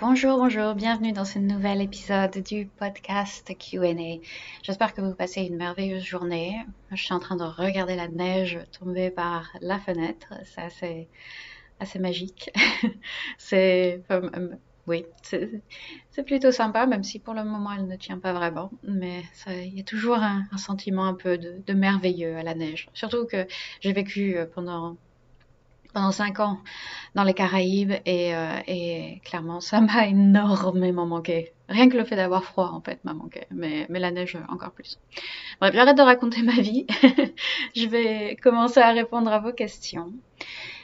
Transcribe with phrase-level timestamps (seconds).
[0.00, 3.92] Bonjour, bonjour, bienvenue dans ce nouvel épisode du podcast QA.
[4.62, 6.56] J'espère que vous passez une merveilleuse journée.
[6.90, 10.32] Je suis en train de regarder la neige tomber par la fenêtre.
[10.46, 11.08] C'est assez,
[11.80, 12.50] assez magique.
[13.36, 14.02] c'est,
[14.86, 18.70] oui, c'est plutôt sympa, même si pour le moment elle ne tient pas vraiment.
[18.82, 22.88] Mais il y a toujours un, sentiment un peu de, de merveilleux à la neige.
[22.94, 23.46] Surtout que
[23.82, 24.96] j'ai vécu pendant
[25.90, 26.58] pendant cinq ans
[27.14, 31.52] dans les Caraïbes et, euh, et clairement ça m'a énormément manqué.
[31.68, 34.72] Rien que le fait d'avoir froid en fait m'a manqué, mais, mais la neige encore
[34.72, 34.98] plus.
[35.60, 36.86] Bref, j'arrête de raconter ma vie.
[37.76, 40.12] je vais commencer à répondre à vos questions.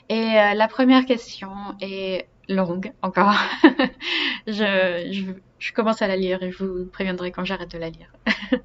[0.08, 1.50] Et euh, la première question
[1.80, 3.34] est longue encore.
[4.46, 7.90] je, je, je commence à la lire et je vous préviendrai quand j'arrête de la
[7.90, 8.12] lire.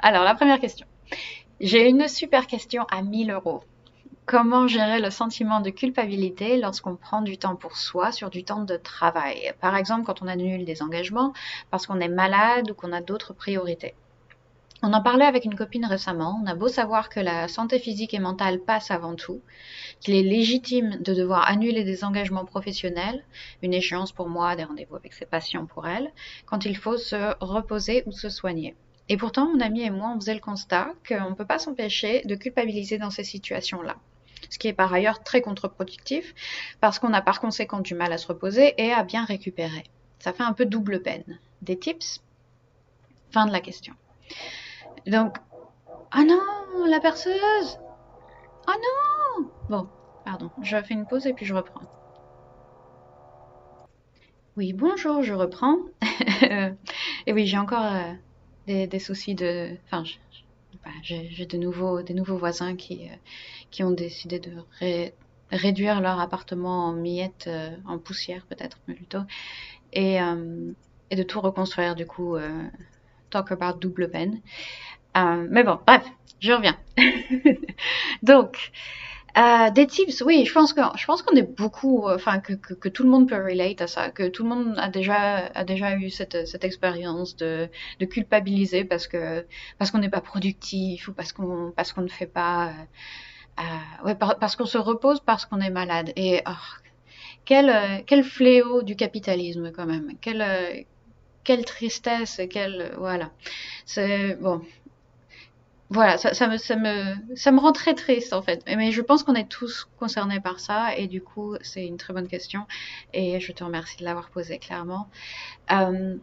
[0.00, 0.86] Alors, la première question.
[1.60, 3.62] J'ai une super question à 1000 euros.
[4.24, 8.62] Comment gérer le sentiment de culpabilité lorsqu'on prend du temps pour soi sur du temps
[8.62, 9.52] de travail?
[9.60, 11.32] Par exemple, quand on annule des engagements
[11.70, 13.94] parce qu'on est malade ou qu'on a d'autres priorités.
[14.80, 16.40] On en parlait avec une copine récemment.
[16.42, 19.40] On a beau savoir que la santé physique et mentale passe avant tout,
[20.00, 23.24] qu'il est légitime de devoir annuler des engagements professionnels,
[23.60, 26.10] une échéance pour moi, des rendez-vous avec ses patients pour elle,
[26.46, 28.76] quand il faut se reposer ou se soigner.
[29.08, 32.22] Et pourtant, mon ami et moi, on faisait le constat qu'on ne peut pas s'empêcher
[32.24, 33.96] de culpabiliser dans ces situations-là
[34.52, 36.34] ce qui est par ailleurs très contre-productif
[36.78, 39.84] parce qu'on a par conséquent du mal à se reposer et à bien récupérer.
[40.18, 41.38] Ça fait un peu double peine.
[41.62, 42.22] Des tips?
[43.30, 43.94] Fin de la question.
[45.06, 45.38] Donc,
[46.10, 47.78] ah non, la perceuse
[48.66, 48.74] Ah
[49.38, 49.88] non Bon,
[50.22, 51.80] pardon, je fais une pause et puis je reprends.
[54.58, 55.78] Oui, bonjour, je reprends.
[57.26, 59.78] et oui, j'ai encore euh, des, soucis de...
[59.86, 60.04] Enfin,
[60.84, 63.14] bah, j'ai de nouveaux voisins qui, euh,
[63.72, 64.52] qui ont décidé de
[65.50, 69.22] réduire leur appartement en miettes, euh, en poussière peut-être plutôt,
[69.92, 70.72] et, euh,
[71.10, 72.36] et, de tout reconstruire du coup.
[73.30, 74.40] talk about double peine.
[75.14, 76.04] mais bon, bref,
[76.40, 76.76] je reviens.
[78.22, 78.72] Donc,
[79.38, 82.52] euh, des tips, oui, je pense que je pense qu'on est beaucoup, euh, enfin que,
[82.52, 85.46] que, que, tout le monde peut relate à ça, que tout le monde a déjà
[85.54, 89.46] a déjà eu cette, cette expérience de, de culpabiliser parce que
[89.78, 92.74] parce qu'on n'est pas productif ou parce qu'on parce qu'on ne fait pas,
[93.60, 96.12] euh, ouais, parce qu'on se repose parce qu'on est malade.
[96.16, 96.52] Et oh,
[97.44, 100.86] quel quel fléau du capitalisme quand même, quelle
[101.44, 103.30] quelle tristesse, quelle voilà,
[103.84, 104.62] c'est bon.
[105.90, 108.62] Voilà, ça, me, ça, me, ça me rend très triste en fait.
[108.66, 110.96] Mais je pense qu'on est tous concernés par ça.
[110.96, 112.66] Et du coup, c'est une très bonne question.
[113.12, 115.10] Et je te remercie de l'avoir posée clairement.
[115.70, 116.16] Euh,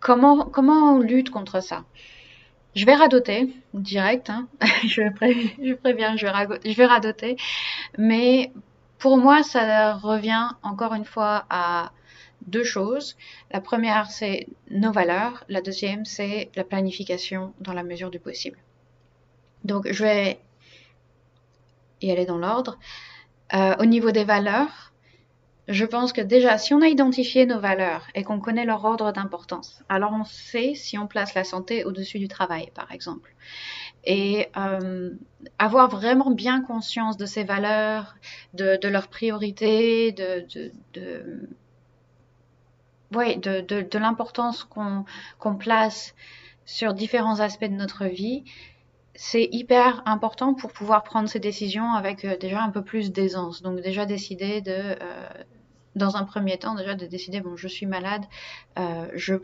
[0.00, 1.84] comment, comment on lutte contre ça?
[2.74, 4.48] Je vais radoter direct, hein.
[4.86, 5.08] je,
[5.74, 7.36] préviens, je vais, je vais radoter.
[7.98, 8.50] Mais
[8.98, 11.92] pour moi, ça revient encore une fois à
[12.46, 13.16] deux choses.
[13.50, 15.44] La première, c'est nos valeurs.
[15.48, 18.58] La deuxième, c'est la planification dans la mesure du possible.
[19.64, 20.40] Donc, je vais
[22.00, 22.78] y aller dans l'ordre.
[23.54, 24.91] Euh, au niveau des valeurs,
[25.68, 29.12] je pense que déjà, si on a identifié nos valeurs et qu'on connaît leur ordre
[29.12, 33.34] d'importance, alors on sait si on place la santé au-dessus du travail, par exemple.
[34.04, 35.10] Et euh,
[35.58, 38.16] avoir vraiment bien conscience de ces valeurs,
[38.54, 41.48] de, de leurs priorités, de, de, de,
[43.14, 45.04] ouais, de, l'importance qu'on
[45.38, 46.14] qu'on place
[46.64, 48.44] sur différents aspects de notre vie,
[49.14, 53.62] c'est hyper important pour pouvoir prendre ces décisions avec euh, déjà un peu plus d'aisance.
[53.62, 55.28] Donc déjà décider de, euh,
[55.96, 58.24] dans un premier temps, déjà de décider, bon, je suis malade,
[58.78, 59.34] euh, je,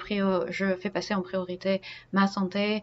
[0.80, 2.82] fais passer en priorité ma santé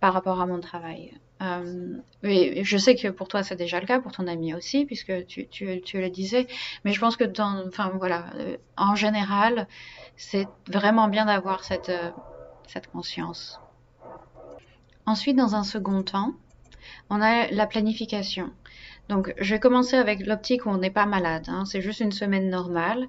[0.00, 1.14] par rapport à mon travail.
[1.42, 5.26] Euh, je sais que pour toi c'est déjà le cas, pour ton ami aussi, puisque
[5.26, 6.46] tu, le disais,
[6.84, 7.24] mais je pense que
[7.66, 8.26] enfin voilà,
[8.76, 9.66] en général,
[10.16, 11.90] c'est vraiment bien d'avoir cette
[12.92, 13.58] conscience.
[15.06, 16.32] Ensuite, dans un second temps,
[17.10, 18.50] on a la planification.
[19.08, 21.46] Donc, je vais commencer avec l'optique où on n'est pas malade.
[21.48, 21.64] Hein.
[21.66, 23.08] c'est juste une semaine normale.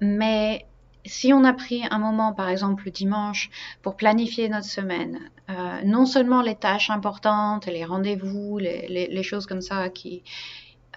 [0.00, 0.66] Mais
[1.04, 3.50] si on a pris un moment, par exemple le dimanche,
[3.82, 9.62] pour planifier notre semaine, euh, non seulement les tâches importantes, les rendez-vous, les, choses comme
[9.62, 10.22] ça qui,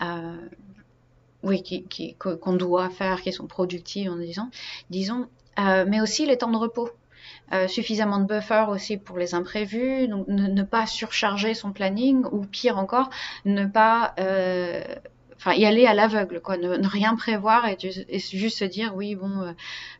[0.02, 0.38] euh,
[1.44, 1.64] oui,
[2.20, 4.12] qu'on doit faire, qui sont productives
[4.90, 5.28] disons,
[5.60, 6.90] euh, mais aussi les temps de repos.
[7.54, 12.44] Euh, suffisamment de buffer aussi pour les imprévus, donc ne, pas surcharger son planning ou
[12.44, 13.12] pire encore,
[13.46, 14.84] ne pas, euh,
[15.36, 16.58] enfin y aller à l'aveugle quoi.
[16.58, 17.78] Ne, rien prévoir et,
[18.20, 19.52] juste se dire oui bon euh,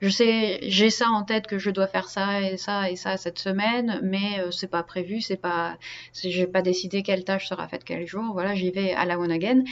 [0.02, 3.18] je sais j'ai ça en tête que je dois faire ça et ça et ça
[3.18, 5.78] cette semaine mais euh, c'est pas prévu c'est pas
[6.14, 9.32] j'ai pas décidé quelle tâche sera faite quel jour voilà j'y vais à la one
[9.32, 9.64] again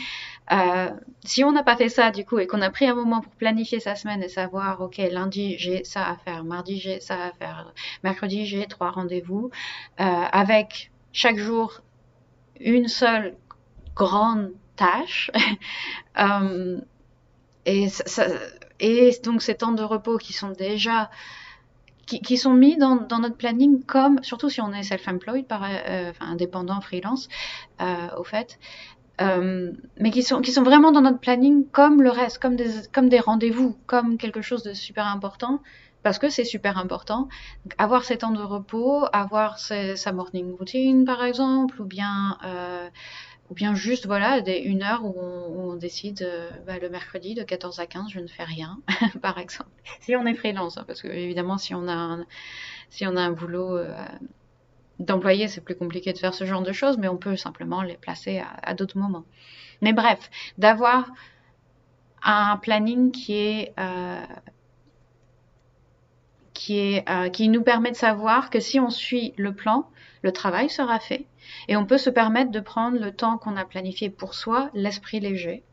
[0.52, 0.90] euh,
[1.24, 3.34] si on n'a pas fait ça du coup et qu'on a pris un moment pour
[3.34, 7.32] planifier sa semaine et savoir ok lundi j'ai ça à faire mardi j'ai ça à
[7.32, 7.74] faire
[8.04, 9.50] mercredi j'ai trois rendez-vous
[9.98, 11.82] avec chaque jour
[12.60, 13.36] une seule
[13.96, 15.32] grande tâche.
[16.20, 16.80] Euh,
[17.66, 17.88] et,
[18.80, 21.10] et donc ces temps de repos qui sont déjà
[22.06, 26.82] qui, sont mis dans, notre planning comme, surtout si on est self-employed, euh, enfin indépendant,
[26.82, 27.30] freelance,
[27.82, 28.60] euh, au fait,
[29.20, 33.10] mais qui sont, qui sont vraiment dans notre planning comme le reste, comme des, comme
[33.10, 35.62] des rendez-vous, comme quelque chose de super important,
[36.04, 37.30] parce que c'est super important.
[37.78, 42.38] avoir ces temps de repos, avoir sa morning routine par exemple, ou bien
[43.54, 47.44] ou bien juste voilà des, une heure où on, décide euh, bah, le mercredi de
[47.44, 48.80] 14 à 15 je ne fais rien
[49.22, 49.70] par exemple.
[50.00, 52.26] Si on est freelance hein, parce que évidemment si on a un,
[52.90, 53.94] si on a un boulot euh,
[54.98, 57.96] d'employé c'est plus compliqué de faire ce genre de choses mais on peut simplement les
[57.96, 59.26] placer à, d'autres moments.
[59.84, 61.12] Mais bref d'avoir
[62.24, 64.26] un planning qui est euh,
[66.54, 69.90] qui, est, qui nous permet de savoir que si on suit le plan,
[70.22, 71.26] le travail sera fait
[71.68, 75.20] et on peut se permettre de prendre le temps qu'on a planifié pour soi, l'esprit
[75.20, 75.64] léger,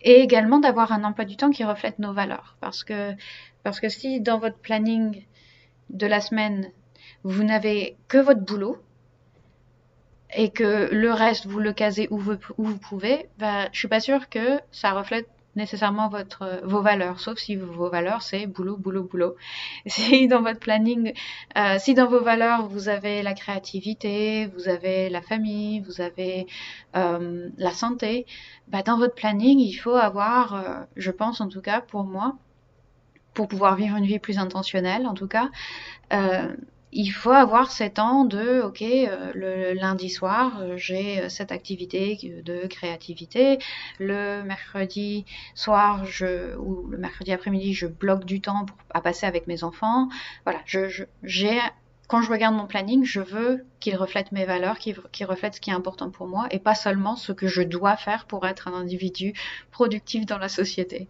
[0.00, 2.56] et également d'avoir un emploi du temps qui reflète nos valeurs.
[2.60, 3.12] Parce que,
[3.62, 5.24] parce que si dans votre planning
[5.90, 6.70] de la semaine,
[7.22, 8.78] vous n'avez que votre boulot,
[10.36, 13.88] et que le reste, vous le casez où vous, où vous pouvez, bah, je suis
[13.88, 18.76] pas sûre que ça reflète nécessairement votre, vos valeurs, sauf si vos valeurs c'est boulot,
[18.76, 19.36] boulot, boulot.
[19.86, 21.12] Si dans votre planning,
[21.56, 26.46] euh, si dans vos valeurs vous avez la créativité, vous avez la famille, vous avez
[26.96, 28.26] euh, la santé,
[28.68, 32.36] bah dans votre planning il faut avoir, euh, je pense en tout cas pour moi,
[33.34, 35.50] pour pouvoir vivre une vie plus intentionnelle en tout cas,
[36.12, 36.54] euh,
[36.94, 41.50] il faut avoir ces temps de, ok, euh, le lundi soir, euh, j'ai euh, cette
[41.50, 43.58] activité de créativité.
[43.98, 45.24] Le mercredi
[45.54, 46.04] soir,
[46.58, 50.08] ou le mercredi après-midi, je bloque du temps à passer avec mes enfants.
[50.44, 51.04] Voilà, je,
[52.06, 55.60] quand je regarde mon planning, je veux qu'il reflète mes valeurs, qu'il, qu'il reflète ce
[55.60, 58.68] qui est important pour moi et pas seulement ce que je dois faire pour être
[58.68, 59.34] un individu
[59.72, 61.08] productif dans la société.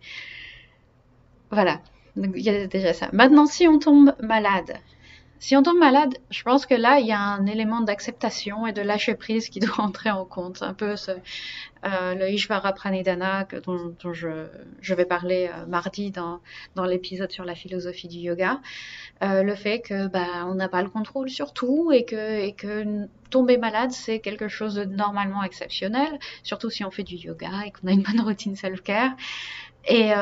[1.51, 1.81] Voilà.
[2.17, 3.11] Donc, il y a déjà ça.
[3.13, 4.79] Maintenant, si on tombe malade,
[5.39, 8.73] si on tombe malade, je pense que là, il y a un élément d'acceptation et
[8.73, 10.63] de lâcher prise qui doit entrer en compte.
[10.63, 10.95] Un peu
[11.85, 16.41] euh, le Ishvara Pranidhana dont, dont je, vais parler euh, mardi dans,
[16.77, 18.61] dans l'épisode sur la philosophie du yoga.
[19.23, 22.53] Euh, le fait que bah, on n'a pas le contrôle sur tout et que, et
[22.53, 27.51] que tomber malade, c'est quelque chose de normalement exceptionnel, surtout si on fait du yoga
[27.67, 29.13] et qu'on a une bonne routine self-care.
[29.87, 30.13] Et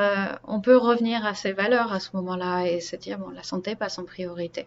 [0.42, 3.76] on peut revenir à ses valeurs à ce moment-là et se dire, bon, la santé
[3.76, 4.66] passe en priorité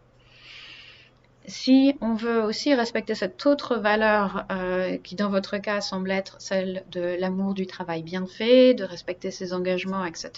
[1.48, 6.40] si on veut aussi respecter cette autre valeur euh, qui dans votre cas semble être
[6.40, 10.32] celle de l'amour du travail bien fait, de respecter ses engagements, etc.,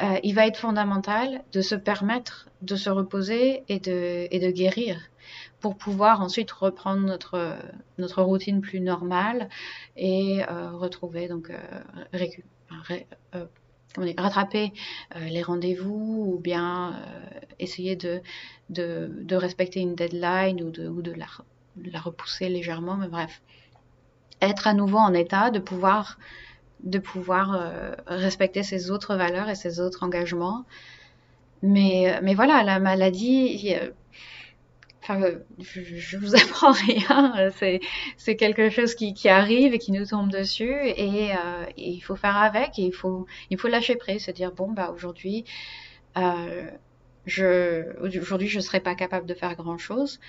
[0.00, 4.50] euh, il va être fondamental de se permettre de se reposer et de, et de
[4.50, 5.00] guérir
[5.60, 7.56] pour pouvoir ensuite reprendre notre,
[7.98, 9.48] notre routine plus normale
[9.96, 11.50] et euh, retrouver donc
[14.16, 14.72] rattraper
[15.16, 18.20] euh, les rendez-vous ou bien euh, essayer de,
[18.70, 21.26] de, respecter une deadline ou de, ou de, la,
[21.84, 23.40] la, repousser légèrement, mais bref.
[24.40, 26.18] Être à nouveau en état de pouvoir,
[26.84, 30.64] de pouvoir euh, respecter ses autres valeurs et ses autres engagements.
[31.62, 33.74] Mais, mais voilà, la maladie,
[35.08, 37.50] je, vous apprends rien.
[38.16, 41.32] C'est quelque chose qui, arrive et qui nous tombe dessus euh, et,
[41.76, 43.26] il faut faire avec il faut,
[43.64, 45.44] lâcher prise, se dire bon bah aujourd'hui,
[46.16, 46.70] euh,
[47.26, 50.20] je aujourd'hui je serai pas capable de faire grand chose.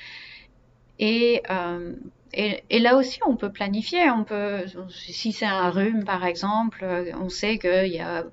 [1.01, 1.95] Et, euh,
[2.33, 4.09] et, et, là aussi, on peut planifier.
[4.09, 6.85] On peut, si c'est un rhume, par exemple,
[7.17, 8.25] on sait qu'il y a,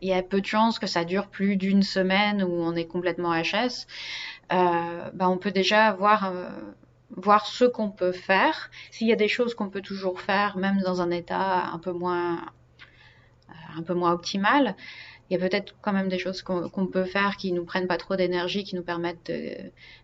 [0.00, 2.86] il y a peu de chances que ça dure plus d'une semaine où on est
[2.86, 3.86] complètement HS.
[4.52, 6.48] Euh, bah, on peut déjà voir, euh,
[7.10, 8.70] voir ce qu'on peut faire.
[8.90, 11.92] S'il y a des choses qu'on peut toujours faire, même dans un état un peu
[11.92, 12.38] moins,
[13.48, 14.76] euh, un peu moins optimal,
[15.30, 17.96] il y a peut-être quand même des choses qu'on peut faire qui nous prennent pas
[17.96, 19.32] trop d'énergie, qui nous permettent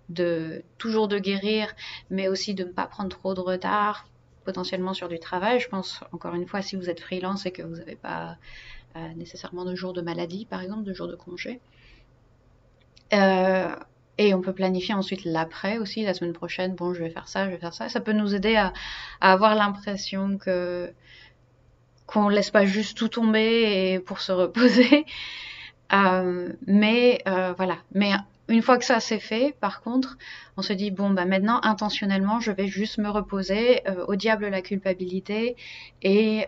[0.09, 1.75] de, toujours de guérir,
[2.09, 4.07] mais aussi de ne pas prendre trop de retard
[4.47, 5.61] potentiellement sur du travail.
[5.61, 8.39] Je pense encore une fois si vous êtes freelance et que vous n'avez pas
[9.17, 11.61] nécessairement de jours de maladie, par exemple, de jours de congé.
[13.13, 13.75] Euh,
[14.19, 17.47] et on peut planifier ensuite l'après aussi, la semaine prochaine, bon, je vais faire ça,
[17.47, 17.89] je vais faire ça.
[17.89, 18.73] Ça peut nous aider à,
[19.21, 20.93] avoir l'impression que
[22.07, 25.05] qu'on laisse pas juste tout tomber et pour se reposer.
[25.91, 27.79] Euh, mais euh, voilà.
[27.95, 28.11] Mais
[28.49, 30.19] une fois que ça c'est fait, par contre,
[30.59, 33.81] on se dit bon bah maintenant intentionnellement, je vais juste me reposer.
[34.07, 35.57] Au diable la culpabilité
[36.03, 36.47] et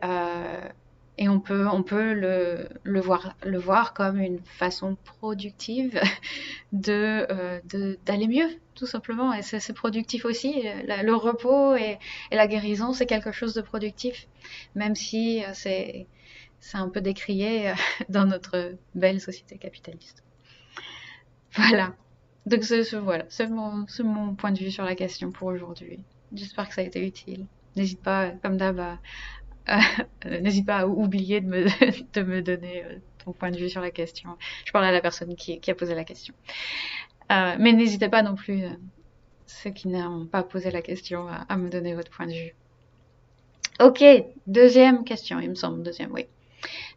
[1.21, 6.01] et on peut, on peut le, le, voir, le voir comme une façon productive
[6.73, 7.61] de,
[8.07, 9.35] d'aller mieux, tout simplement.
[9.35, 10.63] Et c'est, productif aussi.
[10.63, 11.99] Le, repos et,
[12.33, 14.29] la guérison, c'est quelque chose de productif,
[14.75, 16.07] même si c'est,
[16.59, 17.75] c'est un peu décrié euh,
[18.09, 20.25] dans notre belle société capitaliste.
[21.53, 21.95] Voilà.
[22.47, 22.63] Donc
[23.03, 26.01] voilà, c'est mon, mon, point de vue sur la question pour aujourd'hui.
[26.33, 27.45] J'espère que ça a été utile.
[27.77, 28.81] N'hésite pas, comme d'hab,
[30.25, 31.65] n'hésite pas à oublier de me,
[32.15, 34.37] de me donner euh, ton point de vue sur la question.
[34.65, 36.35] Je parle à la personne qui, qui a posé la question.
[37.33, 38.65] Euh, mais n'hésitez pas non plus,
[39.47, 42.55] ceux qui n'ont pas posé la question, à, à, me donner votre point de vue.
[43.81, 44.05] Ok,
[44.47, 46.27] deuxième question, il me semble, deuxième, oui.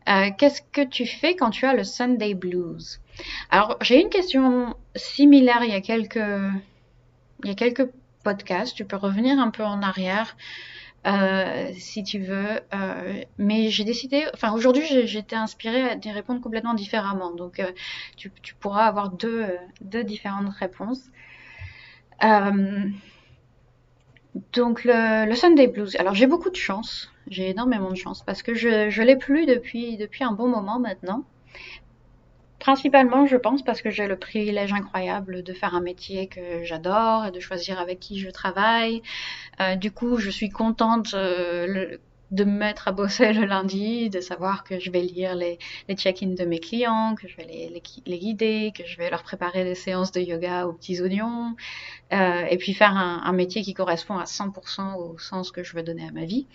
[0.10, 3.00] Euh, qu'est-ce que tu fais quand tu as le Sunday Blues?
[3.50, 6.16] Alors, j'ai une question similaire il y a quelques,
[7.44, 7.88] il y a quelques
[8.24, 8.76] podcasts.
[8.76, 10.36] Tu peux revenir un peu en arrière
[11.06, 12.60] euh, si tu veux.
[12.74, 17.32] Euh, mais j'ai décidé, enfin aujourd'hui j'étais inspirée à y répondre complètement différemment.
[17.32, 17.62] Donc
[18.18, 19.46] tu, tu, pourras avoir deux,
[19.82, 21.10] deux différentes réponses.
[24.54, 25.96] donc le, le Sunday Blues.
[25.98, 29.46] Alors j'ai beaucoup de chance j'ai énormément de chance parce que je, je l'ai plus
[29.46, 31.24] depuis, depuis un bon moment maintenant.
[32.64, 37.26] Principalement, je pense, parce que j'ai le privilège incroyable de faire un métier que j'adore
[37.26, 39.02] et de choisir avec qui je travaille.
[39.60, 41.98] Euh, du coup, je suis contente euh,
[42.32, 45.60] de me mettre à bosser le lundi, de savoir que je vais lire les,
[45.94, 49.76] check-ins de mes clients, que je vais les, guider, que je vais leur préparer des
[49.76, 51.58] séances de yoga aux petits oignons,
[52.14, 55.76] euh, et puis faire un, un, métier qui correspond à 100% au sens que je
[55.76, 56.48] veux donner à ma vie.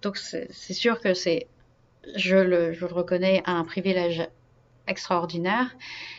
[0.00, 1.46] Donc c'est sûr que c'est,
[2.16, 4.26] je le, je le reconnais, un privilège
[4.86, 5.76] extraordinaire.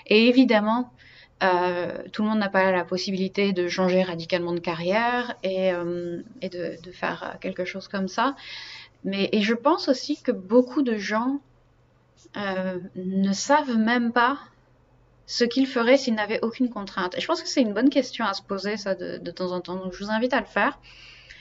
[0.08, 0.91] Et évidemment,
[1.43, 6.22] euh, tout le monde n'a pas la possibilité de changer radicalement de carrière et, euh,
[6.41, 8.36] de, faire quelque chose comme ça.
[9.03, 11.41] Mais et je pense aussi que beaucoup de gens
[12.38, 14.39] euh, ne savent même pas
[15.25, 17.17] ce qu'ils feraient s'ils n'avaient aucune contrainte.
[17.17, 19.51] Et je pense que c'est une bonne question à se poser ça de, de temps
[19.51, 19.75] en temps.
[19.75, 20.79] Donc je vous invite à le faire,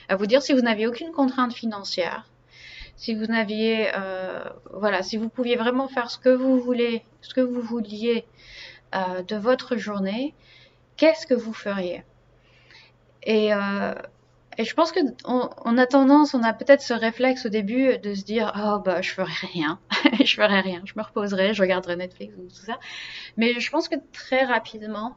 [0.08, 2.26] à vous dire si vous n'aviez aucune contrainte financière,
[3.02, 4.44] si vous n'aviez, euh,
[4.75, 8.25] voilà, si vous pouviez vraiment faire ce que vous voulez, ce que vous vouliez
[8.94, 10.37] euh, de votre journée,
[10.97, 12.04] qu'est-ce que vous feriez?
[13.25, 13.92] Et, euh,
[14.56, 18.14] et je pense que on, a tendance, on a peut-être ce réflexe au début de
[18.14, 19.80] se dire oh bah je ferai rien,
[20.25, 22.78] je ferai rien, je me reposerai, je regarderai Netflix ou tout ça.
[23.37, 25.16] Mais je pense que très rapidement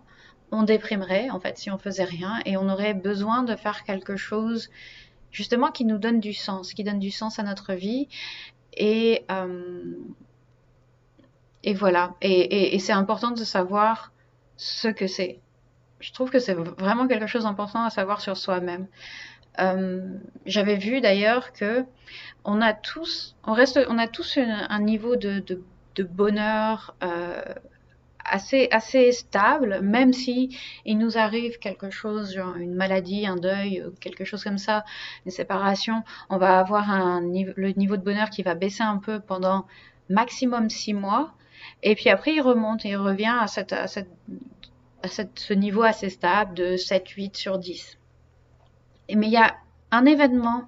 [0.52, 4.16] on déprimerait en fait si on faisait rien et on aurait besoin de faire quelque
[4.16, 4.72] chose
[5.36, 8.08] justement qui nous donne du sens, qui donne du sens à notre vie.
[8.78, 9.94] Et, euh,
[11.64, 12.16] et voilà.
[12.22, 14.14] Et, c'est important de savoir
[14.56, 15.40] ce que c'est.
[16.00, 18.88] Je trouve que c'est vraiment quelque chose d'important à savoir sur soi-même.
[19.60, 20.08] Euh,
[20.46, 21.86] j'avais vu d'ailleurs que
[22.46, 25.44] on a tous, on reste, on a tous un, niveau de,
[26.00, 27.42] bonheur euh,
[28.26, 33.84] assez, assez stable, même si il nous arrive quelque chose, genre une maladie, un deuil,
[34.00, 34.84] quelque chose comme ça,
[35.26, 39.66] une séparation, on va avoir le niveau de bonheur qui va baisser un peu pendant
[40.10, 41.34] maximum six mois,
[41.84, 47.10] et puis après il remonte et il revient à, ce niveau assez stable de 7,
[47.10, 47.98] 8 sur 10.
[49.14, 49.56] mais il y a
[49.92, 50.68] un événement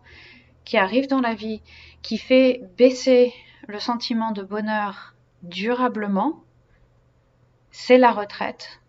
[0.63, 1.61] qui arrive dans la vie
[2.01, 3.33] qui fait baisser
[3.67, 6.43] le sentiment de bonheur durablement,
[7.77, 8.81] c'est la retraite.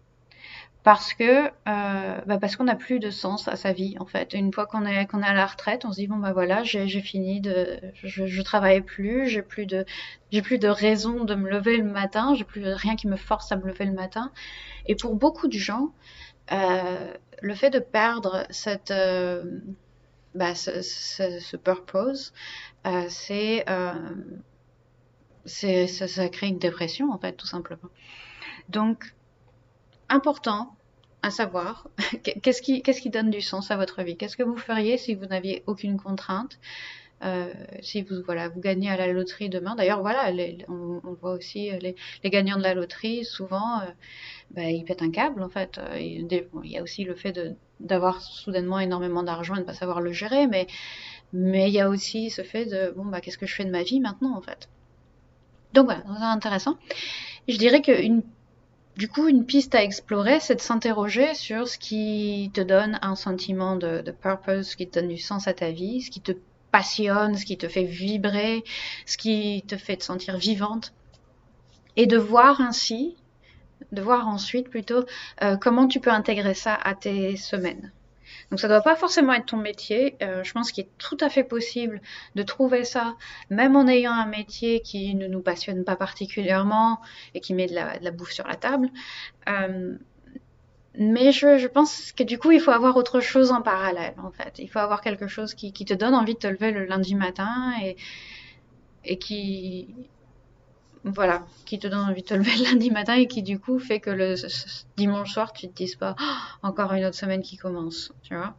[0.83, 4.33] Parce que euh, bah parce qu'on n'a plus de sens à sa vie en fait.
[4.33, 6.63] Une fois qu'on est qu'on est à la retraite, on se dit bon bah voilà
[6.63, 9.85] j'ai fini de je, je travaille plus, j'ai plus de
[10.33, 13.53] j'ai plus de raison de me lever le matin, j'ai plus rien qui me force
[13.53, 14.33] à me lever le matin.
[14.87, 15.93] Et pour beaucoup de gens,
[16.53, 19.45] euh, le fait de perdre cette euh,
[20.35, 22.33] bah, ce, ce, ce, purpose,
[22.87, 23.93] euh, c'est euh,
[25.45, 27.91] ça, ça crée une dépression en fait tout simplement.
[28.69, 29.15] Donc,
[30.09, 30.75] important
[31.23, 31.89] à savoir,
[32.43, 34.17] qu'est-ce qui, qu'est-ce qui donne du sens à votre vie?
[34.17, 36.59] Qu'est-ce que vous feriez si vous n'aviez aucune contrainte?
[37.25, 39.75] Euh, si vous voilà vous gagnez à la loterie demain?
[39.75, 40.31] D'ailleurs voilà
[40.69, 43.87] on, voit aussi euh, les, les, gagnants de la loterie souvent euh,
[44.53, 45.81] bah, ils pètent un câble en fait.
[45.97, 49.75] Il, il y a aussi le fait d'avoir soudainement énormément d'argent et de ne pas
[49.75, 50.69] savoir le gérer mais
[51.33, 53.71] mais il y a aussi ce fait de bon bah qu'est-ce que je fais de
[53.71, 54.69] ma vie maintenant en fait?
[55.75, 56.79] Donc voilà c'est intéressant.
[57.49, 58.23] Je dirais qu'une
[58.99, 63.15] du coup, une piste à explorer, c'est de s'interroger sur ce qui te donne un
[63.15, 66.33] sentiment de, purpose, ce qui te donne du sens à ta vie, ce qui te
[66.73, 68.65] passionne, ce qui te fait vibrer,
[69.07, 70.95] ce qui te fait te sentir vivante.
[71.95, 73.17] Et de voir ainsi,
[73.93, 75.05] de voir ensuite plutôt
[75.45, 77.93] euh, comment tu peux intégrer ça à tes semaines.
[78.51, 80.17] Donc ça doit pas forcément être ton métier.
[80.23, 82.01] Euh, je pense qu'il est tout à fait possible
[82.35, 83.17] de trouver ça,
[83.51, 87.01] même en ayant un métier qui ne nous passionne pas particulièrement
[87.35, 88.89] et qui met de la, bouffe sur la table.
[89.49, 89.97] Euh,
[90.95, 94.59] mais je, pense que du coup, il faut avoir autre chose en parallèle, en fait.
[94.59, 97.73] Il faut avoir quelque chose qui, te donne envie de te lever le lundi matin
[97.83, 97.97] et,
[99.05, 99.95] et qui,
[101.05, 103.79] voilà, qui te donne envie de te lever le lundi matin et qui du coup
[103.79, 104.35] fait que le
[104.97, 108.55] dimanche soir tu te dises pas oh, encore une autre semaine qui commence, tu vois.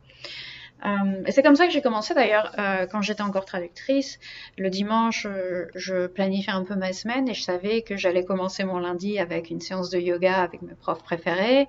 [0.85, 4.19] Euh, et c'est comme ça que j'ai commencé d'ailleurs euh, quand j'étais encore traductrice.
[4.57, 8.63] Le dimanche, euh, je planifiais un peu ma semaine et je savais que j'allais commencer
[8.63, 11.67] mon lundi avec une séance de yoga avec mes profs préférés,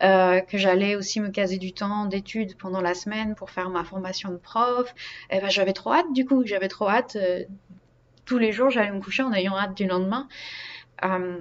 [0.00, 4.30] que j'allais aussi me caser du temps d'études pendant la semaine pour faire ma formation
[4.30, 4.94] de prof.
[5.30, 7.16] Et ben j'avais trop hâte du coup, j'avais trop hâte
[8.26, 10.28] tous les jours, j'allais me coucher en ayant hâte du lendemain.
[11.04, 11.40] Euh,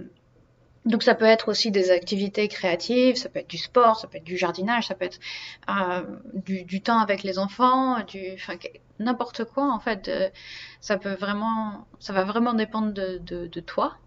[0.85, 4.17] donc ça peut être aussi des activités créatives, ça peut être du sport, ça peut
[4.17, 5.19] être du jardinage, ça peut être
[5.67, 8.53] euh, du, temps avec les enfants, du, enfin
[8.99, 10.07] n'importe quoi en fait.
[10.07, 10.29] Euh,
[10.79, 13.97] ça peut vraiment, ça va vraiment dépendre de, toi.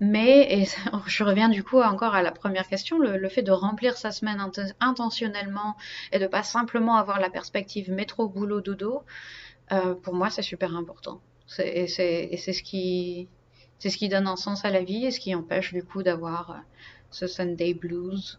[0.00, 0.66] mais et
[1.06, 4.10] je reviens du coup encore à la première question, le, le fait de remplir sa
[4.10, 4.44] semaine
[4.80, 5.76] intentionnellement
[6.10, 9.04] et de pas simplement avoir la perspective métro boulot dodo.
[9.72, 11.20] Euh, pour moi, c'est super important.
[11.58, 13.28] Et c'est ce qui
[13.78, 16.02] c'est ce qui donne un sens à la vie et ce qui empêche du coup
[16.02, 16.54] d'avoir euh,
[17.10, 18.38] ce Sunday blues.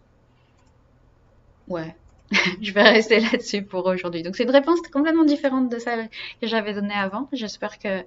[1.68, 1.96] Ouais,
[2.62, 4.24] je vais rester là-dessus pour aujourd'hui.
[4.24, 6.10] Donc c'est une réponse complètement différente de celle
[6.42, 7.30] que j'avais donnée avant.
[7.34, 8.04] J'espère que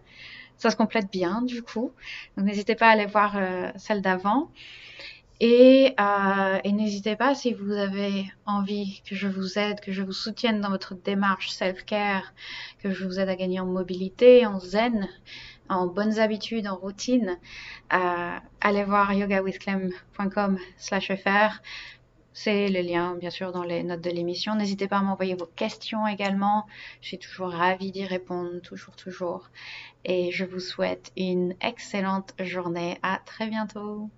[0.57, 1.93] ça se complète bien du coup.
[2.37, 4.51] Donc n'hésitez pas à aller voir euh, celle d'avant.
[5.43, 10.13] Euh, et, n'hésitez pas si vous avez envie que je vous aide, que je vous
[10.13, 12.35] soutienne dans votre démarche self-care,
[12.79, 15.09] que je vous aide à gagner en mobilité, en zen,
[15.71, 17.39] en bonnes habitudes, en routine,
[17.95, 21.63] euh, allez voir yogawithclem.com slash fr.
[22.33, 24.55] C'est le lien, bien sûr, dans les notes de l'émission.
[24.55, 26.67] N'hésitez pas à m'envoyer vos questions également.
[27.01, 29.51] Je suis toujours ravie d'y répondre, toujours, toujours.
[30.05, 32.99] Et je vous souhaite une excellente journée.
[33.03, 34.11] À très bientôt.